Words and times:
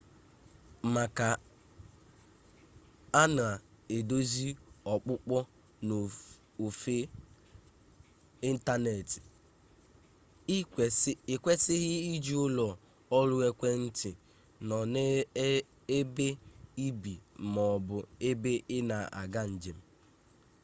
maka 0.93 1.27
a 3.21 3.23
na-eduzi 3.37 4.47
ọkpụkpọ 4.93 5.37
n'ofe 6.59 6.95
ịntanetị 8.49 9.19
ị 11.33 11.37
kwesịghị 11.43 11.95
iji 12.13 12.33
ụlọ 12.45 12.67
ọrụ 13.17 13.35
ekwentị 13.47 14.11
nọ 14.67 14.77
n'ebe 14.93 16.27
ị 16.85 16.87
bi 17.01 17.09
ma 17.51 17.61
ọ 17.75 17.77
bụ 17.87 17.97
ebe 18.29 18.51
ị 18.75 18.77
na-aga 18.89 19.41
njem 19.53 19.77